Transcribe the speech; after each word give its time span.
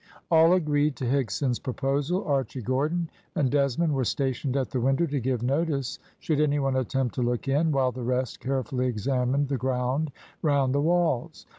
All 0.31 0.53
agreed 0.53 0.95
to 0.95 1.05
Higson's 1.05 1.59
proposal. 1.59 2.25
Archy 2.25 2.59
Gordon 2.59 3.07
and 3.35 3.51
Desmond 3.51 3.93
were 3.93 4.03
stationed 4.03 4.57
at 4.57 4.71
the 4.71 4.79
window 4.81 5.05
to 5.05 5.19
give 5.19 5.43
notice 5.43 5.99
should 6.19 6.39
any 6.41 6.57
one 6.57 6.75
attempt 6.75 7.13
to 7.13 7.21
look 7.21 7.47
in, 7.47 7.71
while 7.71 7.91
the 7.91 8.01
rest 8.01 8.39
carefully 8.39 8.87
examined 8.87 9.47
the 9.49 9.57
ground 9.59 10.11
round 10.41 10.73
the 10.73 10.81
walls. 10.81 11.45